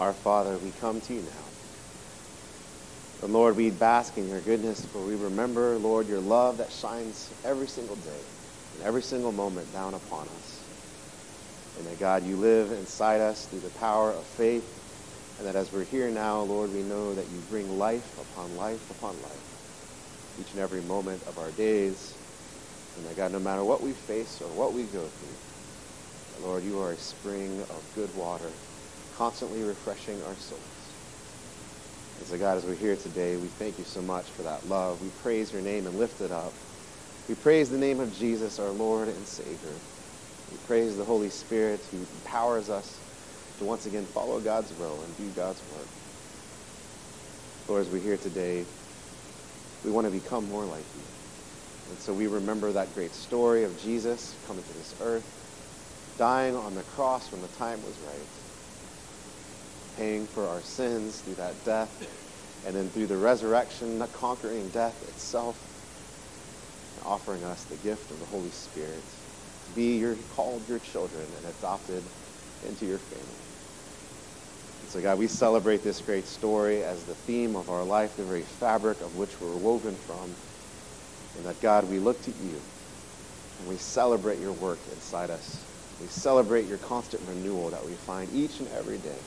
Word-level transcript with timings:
Our 0.00 0.12
Father, 0.12 0.56
we 0.58 0.70
come 0.80 1.00
to 1.00 1.14
you 1.14 1.22
now. 1.22 1.48
And 3.24 3.32
Lord, 3.32 3.56
we 3.56 3.70
bask 3.70 4.16
in 4.16 4.28
your 4.28 4.40
goodness, 4.40 4.84
for 4.86 5.04
we 5.04 5.16
remember, 5.16 5.76
Lord, 5.78 6.08
your 6.08 6.20
love 6.20 6.58
that 6.58 6.70
shines 6.70 7.32
every 7.44 7.66
single 7.66 7.96
day 7.96 8.20
and 8.76 8.86
every 8.86 9.02
single 9.02 9.32
moment 9.32 9.72
down 9.72 9.94
upon 9.94 10.28
us. 10.28 10.62
And 11.78 11.86
that, 11.86 11.98
God, 11.98 12.24
you 12.24 12.36
live 12.36 12.70
inside 12.70 13.20
us 13.20 13.46
through 13.46 13.60
the 13.60 13.70
power 13.78 14.10
of 14.10 14.22
faith. 14.22 14.74
And 15.38 15.46
that 15.46 15.56
as 15.56 15.72
we're 15.72 15.84
here 15.84 16.10
now, 16.10 16.40
Lord, 16.42 16.72
we 16.72 16.82
know 16.82 17.14
that 17.14 17.28
you 17.30 17.38
bring 17.50 17.78
life 17.78 18.18
upon 18.20 18.56
life 18.56 18.90
upon 18.90 19.14
life 19.22 19.48
each 20.40 20.52
and 20.52 20.60
every 20.60 20.82
moment 20.82 21.22
of 21.26 21.38
our 21.38 21.50
days. 21.52 22.14
And 22.96 23.06
that, 23.06 23.16
God, 23.16 23.32
no 23.32 23.40
matter 23.40 23.64
what 23.64 23.82
we 23.82 23.92
face 23.92 24.40
or 24.40 24.48
what 24.48 24.72
we 24.72 24.82
go 24.84 25.02
through, 25.02 26.46
Lord, 26.46 26.62
you 26.62 26.80
are 26.80 26.92
a 26.92 26.96
spring 26.96 27.60
of 27.62 27.92
good 27.94 28.14
water, 28.16 28.50
constantly 29.18 29.64
refreshing 29.64 30.14
our 30.22 30.34
souls. 30.34 30.62
And 32.18 32.26
so, 32.28 32.38
God, 32.38 32.56
as 32.56 32.64
we're 32.64 32.74
here 32.74 32.94
today, 32.94 33.36
we 33.36 33.48
thank 33.48 33.76
you 33.76 33.84
so 33.84 34.00
much 34.00 34.24
for 34.26 34.42
that 34.42 34.68
love. 34.68 35.02
We 35.02 35.08
praise 35.22 35.52
your 35.52 35.60
name 35.60 35.88
and 35.88 35.98
lift 35.98 36.20
it 36.20 36.30
up. 36.30 36.52
We 37.28 37.34
praise 37.34 37.68
the 37.68 37.78
name 37.78 37.98
of 37.98 38.16
Jesus, 38.16 38.60
our 38.60 38.70
Lord 38.70 39.08
and 39.08 39.26
Savior. 39.26 39.74
We 40.52 40.56
praise 40.68 40.96
the 40.96 41.04
Holy 41.04 41.30
Spirit 41.30 41.80
who 41.90 41.98
empowers 41.98 42.70
us 42.70 42.96
to 43.58 43.64
once 43.64 43.86
again 43.86 44.04
follow 44.04 44.38
God's 44.38 44.72
will 44.78 44.94
and 44.94 45.16
do 45.16 45.28
God's 45.34 45.60
work. 45.74 45.88
Lord, 47.68 47.86
as 47.86 47.92
we're 47.92 47.98
here 47.98 48.16
today, 48.16 48.64
we 49.84 49.90
want 49.90 50.06
to 50.06 50.12
become 50.12 50.48
more 50.48 50.64
like 50.64 50.78
you. 50.78 51.02
And 51.90 51.98
so 51.98 52.12
we 52.12 52.28
remember 52.28 52.70
that 52.70 52.94
great 52.94 53.12
story 53.12 53.64
of 53.64 53.82
Jesus 53.82 54.36
coming 54.46 54.62
to 54.62 54.74
this 54.74 54.94
earth, 55.02 56.14
dying 56.18 56.54
on 56.54 56.76
the 56.76 56.82
cross 56.82 57.32
when 57.32 57.42
the 57.42 57.48
time 57.48 57.82
was 57.82 57.98
right, 58.06 58.47
paying 59.98 60.26
for 60.26 60.46
our 60.46 60.60
sins 60.60 61.20
through 61.20 61.34
that 61.34 61.52
death, 61.64 61.90
and 62.64 62.74
then 62.74 62.88
through 62.90 63.08
the 63.08 63.16
resurrection, 63.16 64.02
conquering 64.14 64.68
death 64.68 64.96
itself, 65.08 65.58
and 66.96 67.06
offering 67.12 67.42
us 67.44 67.64
the 67.64 67.76
gift 67.76 68.08
of 68.12 68.18
the 68.20 68.26
Holy 68.26 68.50
Spirit 68.50 69.02
to 69.66 69.74
be 69.74 69.98
your 69.98 70.14
called 70.36 70.62
your 70.68 70.78
children 70.78 71.26
and 71.36 71.54
adopted 71.58 72.02
into 72.68 72.86
your 72.86 72.98
family. 72.98 73.24
And 74.82 74.90
so 74.90 75.00
God, 75.00 75.18
we 75.18 75.26
celebrate 75.26 75.82
this 75.82 76.00
great 76.00 76.26
story 76.26 76.84
as 76.84 77.02
the 77.04 77.14
theme 77.14 77.56
of 77.56 77.68
our 77.68 77.82
life, 77.82 78.16
the 78.16 78.22
very 78.22 78.42
fabric 78.42 79.00
of 79.00 79.18
which 79.18 79.40
we're 79.40 79.56
woven 79.56 79.94
from. 79.94 80.32
And 81.36 81.46
that 81.46 81.60
God, 81.60 81.88
we 81.90 81.98
look 81.98 82.20
to 82.22 82.30
you 82.30 82.60
and 83.60 83.68
we 83.68 83.76
celebrate 83.76 84.38
your 84.38 84.52
work 84.52 84.78
inside 84.92 85.30
us. 85.30 85.64
We 86.00 86.06
celebrate 86.06 86.66
your 86.66 86.78
constant 86.78 87.22
renewal 87.28 87.70
that 87.70 87.84
we 87.84 87.92
find 87.92 88.32
each 88.32 88.60
and 88.60 88.68
every 88.78 88.98
day 88.98 89.18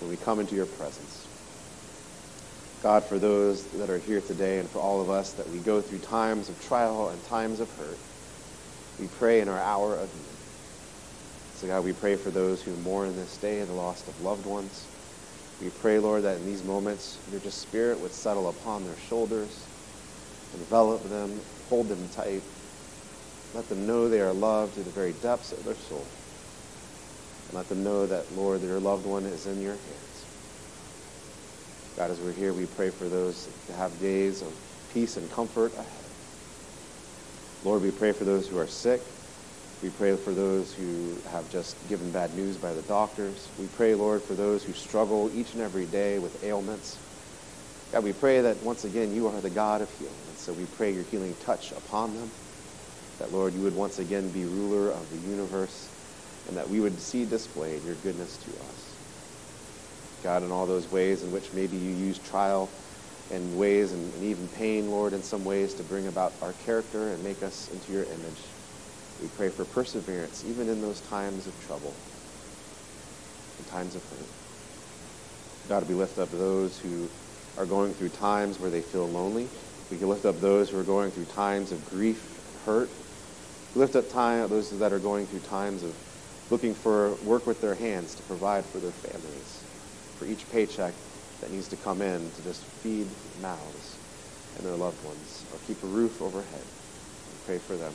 when 0.00 0.10
we 0.10 0.16
come 0.16 0.40
into 0.40 0.54
your 0.54 0.66
presence. 0.66 1.26
God, 2.82 3.04
for 3.04 3.18
those 3.18 3.66
that 3.72 3.90
are 3.90 3.98
here 3.98 4.20
today 4.20 4.58
and 4.58 4.68
for 4.68 4.78
all 4.78 5.00
of 5.02 5.10
us 5.10 5.32
that 5.34 5.48
we 5.50 5.58
go 5.58 5.80
through 5.82 5.98
times 5.98 6.48
of 6.48 6.58
trial 6.66 7.10
and 7.10 7.24
times 7.26 7.60
of 7.60 7.70
hurt, 7.76 7.98
we 8.98 9.06
pray 9.18 9.40
in 9.40 9.48
our 9.48 9.58
hour 9.58 9.94
of 9.94 10.08
need. 10.14 10.40
So, 11.56 11.66
God, 11.66 11.84
we 11.84 11.92
pray 11.92 12.16
for 12.16 12.30
those 12.30 12.62
who 12.62 12.74
mourn 12.76 13.14
this 13.16 13.36
day 13.36 13.62
the 13.62 13.72
loss 13.74 14.06
of 14.08 14.24
loved 14.24 14.46
ones. 14.46 14.86
We 15.60 15.68
pray, 15.68 15.98
Lord, 15.98 16.22
that 16.22 16.38
in 16.38 16.46
these 16.46 16.64
moments, 16.64 17.18
your 17.30 17.40
just 17.40 17.60
spirit 17.60 18.00
would 18.00 18.12
settle 18.12 18.48
upon 18.48 18.82
their 18.86 18.96
shoulders, 19.10 19.62
envelop 20.54 21.02
them, 21.10 21.38
hold 21.68 21.88
them 21.88 22.08
tight. 22.14 22.42
Let 23.54 23.68
them 23.68 23.86
know 23.86 24.08
they 24.08 24.22
are 24.22 24.32
loved 24.32 24.74
to 24.74 24.80
the 24.80 24.90
very 24.90 25.12
depths 25.12 25.52
of 25.52 25.64
their 25.66 25.74
soul. 25.74 26.06
And 27.50 27.56
let 27.56 27.68
them 27.68 27.82
know 27.82 28.06
that, 28.06 28.24
Lord, 28.36 28.60
their 28.60 28.78
loved 28.78 29.04
one 29.04 29.24
is 29.24 29.48
in 29.48 29.60
your 29.60 29.72
hands. 29.72 30.24
God, 31.96 32.12
as 32.12 32.20
we're 32.20 32.30
here, 32.30 32.52
we 32.52 32.66
pray 32.66 32.90
for 32.90 33.08
those 33.08 33.48
to 33.66 33.72
have 33.72 33.98
days 34.00 34.40
of 34.40 34.54
peace 34.94 35.16
and 35.16 35.28
comfort 35.32 35.72
ahead. 35.74 35.86
Lord, 37.64 37.82
we 37.82 37.90
pray 37.90 38.12
for 38.12 38.22
those 38.22 38.46
who 38.46 38.56
are 38.56 38.68
sick. 38.68 39.00
We 39.82 39.90
pray 39.90 40.14
for 40.14 40.30
those 40.30 40.72
who 40.74 41.16
have 41.30 41.50
just 41.50 41.76
given 41.88 42.12
bad 42.12 42.32
news 42.36 42.56
by 42.56 42.72
the 42.72 42.82
doctors. 42.82 43.48
We 43.58 43.66
pray, 43.66 43.96
Lord, 43.96 44.22
for 44.22 44.34
those 44.34 44.62
who 44.62 44.72
struggle 44.72 45.28
each 45.34 45.52
and 45.54 45.60
every 45.60 45.86
day 45.86 46.20
with 46.20 46.44
ailments. 46.44 47.00
God, 47.90 48.04
we 48.04 48.12
pray 48.12 48.42
that 48.42 48.62
once 48.62 48.84
again 48.84 49.12
you 49.12 49.26
are 49.26 49.40
the 49.40 49.50
God 49.50 49.82
of 49.82 49.90
healing. 49.98 50.14
And 50.28 50.38
so 50.38 50.52
we 50.52 50.66
pray 50.76 50.92
your 50.92 51.02
healing 51.02 51.34
touch 51.42 51.72
upon 51.72 52.14
them. 52.16 52.30
That, 53.18 53.32
Lord, 53.32 53.54
you 53.54 53.62
would 53.62 53.74
once 53.74 53.98
again 53.98 54.28
be 54.30 54.44
ruler 54.44 54.92
of 54.92 55.10
the 55.10 55.28
universe 55.28 55.90
and 56.48 56.56
that 56.56 56.68
we 56.68 56.80
would 56.80 56.98
see 57.00 57.24
displayed 57.24 57.84
your 57.84 57.94
goodness 57.96 58.36
to 58.38 58.50
us. 58.50 58.96
God, 60.22 60.42
in 60.42 60.50
all 60.50 60.66
those 60.66 60.90
ways 60.92 61.22
in 61.22 61.32
which 61.32 61.52
maybe 61.54 61.76
you 61.76 61.94
use 62.06 62.18
trial 62.18 62.68
and 63.30 63.58
ways 63.58 63.92
and, 63.92 64.14
and, 64.14 64.24
even 64.24 64.46
pain, 64.48 64.90
Lord, 64.90 65.12
in 65.12 65.22
some 65.22 65.44
ways 65.44 65.72
to 65.74 65.82
bring 65.84 66.06
about 66.08 66.32
our 66.42 66.52
character 66.64 67.08
and 67.08 67.22
make 67.24 67.42
us 67.42 67.70
into 67.72 67.92
your 67.92 68.04
image. 68.04 68.42
We 69.22 69.28
pray 69.36 69.48
for 69.48 69.64
perseverance, 69.64 70.44
even 70.48 70.68
in 70.68 70.82
those 70.82 71.00
times 71.02 71.46
of 71.46 71.66
trouble, 71.66 71.94
in 73.58 73.64
times 73.66 73.94
of 73.94 74.02
hurt. 74.02 74.28
God, 75.68 75.88
we 75.88 75.94
lift 75.94 76.18
up 76.18 76.30
those 76.32 76.78
who 76.80 77.08
are 77.56 77.66
going 77.66 77.92
through 77.92 78.08
times 78.10 78.58
where 78.58 78.70
they 78.70 78.80
feel 78.80 79.06
lonely. 79.08 79.46
We 79.90 79.98
can 79.98 80.08
lift 80.08 80.24
up 80.24 80.40
those 80.40 80.70
who 80.70 80.78
are 80.78 80.84
going 80.84 81.10
through 81.10 81.26
times 81.26 81.72
of 81.72 81.88
grief 81.90 82.22
and 82.22 82.64
hurt. 82.66 82.90
We 83.74 83.80
lift 83.80 83.94
up 83.94 84.10
time, 84.10 84.48
those 84.48 84.76
that 84.78 84.92
are 84.92 84.98
going 84.98 85.26
through 85.26 85.40
times 85.40 85.82
of 85.82 85.94
looking 86.50 86.74
for 86.74 87.14
work 87.24 87.46
with 87.46 87.60
their 87.60 87.74
hands 87.76 88.14
to 88.16 88.22
provide 88.24 88.64
for 88.64 88.78
their 88.78 88.90
families, 88.90 89.62
for 90.18 90.26
each 90.26 90.50
paycheck 90.50 90.92
that 91.40 91.50
needs 91.50 91.68
to 91.68 91.76
come 91.76 92.02
in 92.02 92.30
to 92.32 92.42
just 92.42 92.62
feed 92.82 93.06
mouths 93.40 93.96
and 94.56 94.66
their 94.66 94.74
loved 94.74 95.02
ones 95.04 95.44
or 95.52 95.58
keep 95.66 95.82
a 95.84 95.86
roof 95.86 96.20
overhead. 96.20 96.62
We 96.62 97.46
pray 97.46 97.58
for 97.58 97.76
them. 97.76 97.92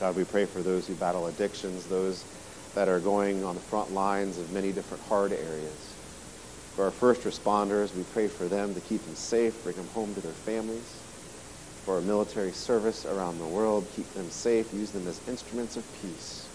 God, 0.00 0.16
we 0.16 0.24
pray 0.24 0.44
for 0.44 0.62
those 0.62 0.86
who 0.86 0.94
battle 0.94 1.26
addictions, 1.26 1.86
those 1.86 2.24
that 2.74 2.88
are 2.88 3.00
going 3.00 3.44
on 3.44 3.54
the 3.54 3.60
front 3.60 3.92
lines 3.92 4.38
of 4.38 4.52
many 4.52 4.72
different 4.72 5.02
hard 5.04 5.32
areas. 5.32 5.94
For 6.74 6.84
our 6.84 6.90
first 6.90 7.22
responders, 7.22 7.94
we 7.94 8.02
pray 8.04 8.26
for 8.26 8.46
them 8.46 8.74
to 8.74 8.80
keep 8.80 9.04
them 9.04 9.14
safe, 9.14 9.62
bring 9.62 9.76
them 9.76 9.86
home 9.88 10.14
to 10.14 10.20
their 10.20 10.32
families. 10.32 11.00
For 11.84 11.96
our 11.96 12.00
military 12.00 12.52
service 12.52 13.06
around 13.06 13.38
the 13.38 13.46
world, 13.46 13.86
keep 13.94 14.12
them 14.14 14.30
safe, 14.30 14.72
use 14.72 14.90
them 14.90 15.06
as 15.06 15.20
instruments 15.28 15.76
of 15.76 15.84
peace 16.00 16.48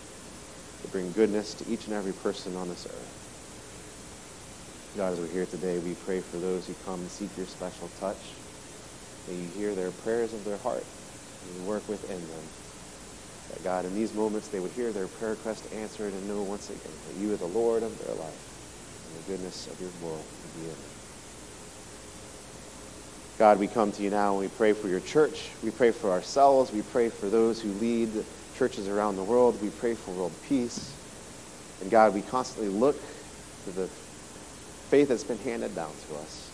to 0.81 0.88
bring 0.90 1.12
goodness 1.12 1.54
to 1.56 1.70
each 1.72 1.86
and 1.86 1.94
every 1.94 2.14
person 2.14 2.56
on 2.56 2.70
this 2.70 2.86
earth. 2.86 3.20
God, 4.98 5.14
as 5.14 5.20
we're 5.20 5.28
here 5.28 5.46
today, 5.46 5.78
we 5.80 5.94
pray 5.94 6.20
for 6.20 6.38
those 6.38 6.66
who 6.66 6.74
come 6.86 7.00
and 7.00 7.10
seek 7.10 7.36
your 7.38 7.46
special 7.46 7.88
touch. 8.00 8.18
May 9.28 9.36
you 9.36 9.48
hear 9.50 9.76
their 9.76 9.92
prayers 9.92 10.34
of 10.34 10.44
their 10.46 10.58
heart 10.58 10.84
and 11.56 11.68
work 11.68 11.88
within 11.88 12.18
them. 12.18 12.44
That 13.52 13.64
God, 13.64 13.86
in 13.86 13.96
these 13.96 14.14
moments, 14.14 14.48
they 14.48 14.60
would 14.60 14.72
hear 14.72 14.92
their 14.92 15.08
prayer 15.08 15.31
request 15.31 15.72
answered 15.74 16.14
and 16.14 16.28
know 16.28 16.42
once 16.42 16.70
again 16.70 16.92
that 17.08 17.22
you 17.22 17.34
are 17.34 17.38
the 17.38 17.46
Lord 17.46 17.84
of 17.84 17.98
their 18.06 18.16
life 18.16 18.50
and 19.06 19.24
the 19.24 19.32
goodness 19.32 19.68
of 19.68 19.80
your 19.80 19.90
will 20.02 20.18
would 20.18 20.54
be 20.56 20.62
in 20.62 20.70
them. 20.70 21.00
God, 23.38 23.58
we 23.58 23.68
come 23.68 23.92
to 23.94 24.04
you 24.04 24.10
now 24.10 24.32
and 24.32 24.40
we 24.40 24.48
pray 24.50 24.74
for 24.74 24.90
your 24.90 25.00
church. 25.00 25.50
We 25.64 25.72
pray 25.72 25.92
for 25.92 26.12
ourselves. 26.12 26.74
We 26.74 26.82
pray 26.82 27.10
for 27.10 27.30
those 27.30 27.62
who 27.62 27.70
lead 27.74 28.25
churches 28.60 28.90
around 28.90 29.16
the 29.16 29.24
world. 29.24 29.60
We 29.62 29.70
pray 29.70 29.96
for 29.96 30.12
world 30.12 30.34
peace. 30.50 30.94
And 31.82 31.90
God, 31.90 32.14
we 32.14 32.22
constantly 32.22 32.68
look 32.68 32.98
to 33.64 33.72
the 33.72 33.88
faith 34.90 35.08
that's 35.08 35.24
been 35.24 35.38
handed 35.38 35.74
down 35.76 35.92
to 36.10 36.16
us. 36.18 36.52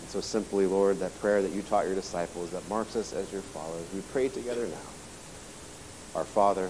And 0.00 0.10
so 0.10 0.20
simply, 0.20 0.66
Lord, 0.66 0.98
that 0.98 1.16
prayer 1.20 1.42
that 1.42 1.52
you 1.52 1.62
taught 1.62 1.86
your 1.86 1.94
disciples 1.94 2.50
that 2.50 2.68
marks 2.68 2.96
us 2.96 3.12
as 3.12 3.32
your 3.32 3.40
followers, 3.40 3.86
we 3.94 4.00
pray 4.12 4.28
together 4.28 4.66
now. 4.66 6.18
Our 6.18 6.24
Father, 6.24 6.68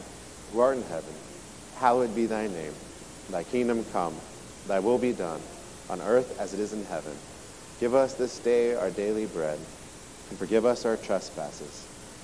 who 0.52 0.60
art 0.60 0.76
in 0.76 0.82
heaven, 0.82 1.14
hallowed 1.76 2.14
be 2.14 2.26
thy 2.26 2.46
name. 2.46 2.74
Thy 3.30 3.44
kingdom 3.44 3.86
come, 3.90 4.14
thy 4.66 4.80
will 4.80 4.98
be 4.98 5.12
done, 5.12 5.40
on 5.88 6.02
earth 6.02 6.38
as 6.38 6.52
it 6.52 6.60
is 6.60 6.74
in 6.74 6.84
heaven. 6.84 7.16
Give 7.78 7.94
us 7.94 8.14
this 8.14 8.38
day 8.40 8.74
our 8.74 8.90
daily 8.90 9.24
bread, 9.24 9.58
and 10.28 10.38
forgive 10.38 10.66
us 10.66 10.84
our 10.84 10.98
trespasses, 10.98 11.86